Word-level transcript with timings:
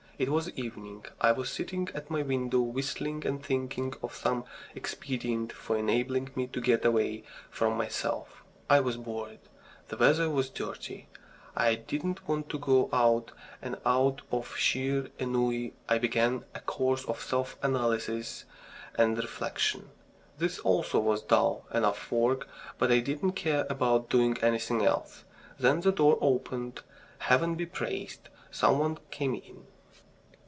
It 0.23 0.29
was 0.29 0.51
evening. 0.51 1.03
I 1.19 1.31
was 1.31 1.49
sitting 1.49 1.89
at 1.95 2.11
my 2.11 2.21
window 2.21 2.61
whistling 2.61 3.25
and 3.25 3.43
thinking 3.43 3.95
of 4.03 4.13
some 4.13 4.45
expedient 4.75 5.51
for 5.51 5.75
enabling 5.75 6.29
me 6.35 6.45
to 6.45 6.61
get 6.61 6.85
away 6.85 7.23
from 7.49 7.75
myself. 7.75 8.43
I 8.69 8.81
was 8.81 8.97
bored; 8.97 9.39
the 9.87 9.97
weather 9.97 10.29
was 10.29 10.51
dirty. 10.51 11.07
I 11.55 11.73
didn't 11.73 12.27
want 12.27 12.49
to 12.49 12.59
go 12.59 12.87
out, 12.93 13.31
and 13.63 13.77
out 13.83 14.21
of 14.31 14.55
sheer 14.55 15.09
ennui 15.17 15.73
I 15.89 15.97
began 15.97 16.45
a 16.53 16.59
course 16.59 17.03
of 17.05 17.19
self 17.19 17.57
analysis 17.63 18.45
and 18.93 19.17
reflection. 19.17 19.89
This 20.37 20.59
also 20.59 20.99
was 20.99 21.23
dull 21.23 21.65
enough 21.73 22.11
work, 22.11 22.47
but 22.77 22.91
I 22.91 22.99
didn't 22.99 23.31
care 23.31 23.65
about 23.71 24.11
doing 24.11 24.37
anything 24.43 24.85
else. 24.85 25.23
Then 25.57 25.81
the 25.81 25.91
door 25.91 26.19
opened. 26.21 26.83
Heaven 27.17 27.55
be 27.55 27.65
praised! 27.65 28.29
Some 28.51 28.77
one 28.77 28.99
came 29.09 29.33
in. 29.33 29.65